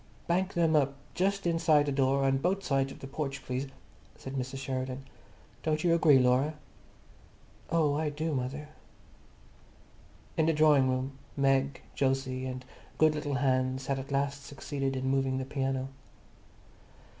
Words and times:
"Bank 0.25 0.55
them 0.55 0.75
up, 0.75 0.95
just 1.13 1.45
inside 1.45 1.85
the 1.85 1.91
door, 1.91 2.25
on 2.25 2.39
both 2.39 2.63
sides 2.63 2.91
of 2.91 3.01
the 3.01 3.07
porch, 3.07 3.45
please," 3.45 3.67
said 4.17 4.33
Mrs. 4.33 4.57
Sheridan. 4.57 5.05
"Don't 5.61 5.83
you 5.83 5.93
agree, 5.93 6.17
Laura?" 6.17 6.55
"Oh, 7.69 7.93
I 7.93 8.09
do, 8.09 8.33
mother." 8.33 8.69
In 10.37 10.47
the 10.47 10.53
drawing 10.53 10.89
room 10.89 11.19
Meg, 11.37 11.81
Jose 11.99 12.45
and 12.45 12.65
good 12.97 13.13
little 13.13 13.35
Hans 13.35 13.85
had 13.85 13.99
at 13.99 14.11
last 14.11 14.43
succeeded 14.43 14.95
in 14.95 15.07
moving 15.07 15.37
the 15.37 15.45
piano. 15.45 15.89